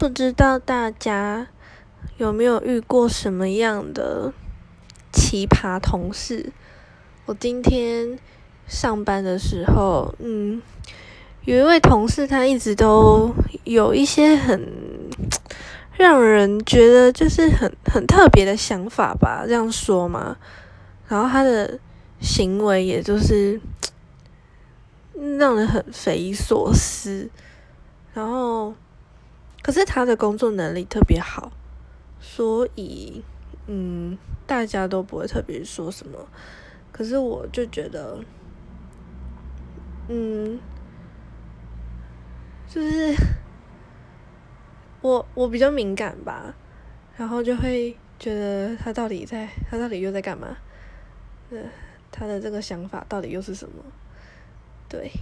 [0.00, 1.48] 不知道大家
[2.16, 4.32] 有没有遇过什么样的
[5.12, 6.54] 奇葩同事？
[7.26, 8.18] 我今天
[8.66, 10.62] 上班的时候，嗯，
[11.44, 13.34] 有一位同事，他一直都
[13.64, 14.66] 有一些很
[15.98, 20.38] 让人觉得就是很很特别的想法吧，这样说嘛。
[21.08, 21.78] 然后他的
[22.22, 23.60] 行为也就是
[25.38, 27.28] 让人很匪夷所思，
[28.14, 28.72] 然后。
[29.70, 31.52] 可是他的工作能力特别好，
[32.18, 33.22] 所以
[33.68, 36.26] 嗯，大家都不会特别说什么。
[36.90, 38.18] 可是我就觉得，
[40.08, 40.58] 嗯，
[42.68, 43.14] 就是
[45.02, 46.52] 我我比较敏感吧，
[47.16, 50.48] 然后就会觉得他到底在他到底又在干嘛？
[51.52, 51.58] 呃，
[52.10, 53.84] 他的这个想法到底又是什么？
[54.88, 55.12] 对。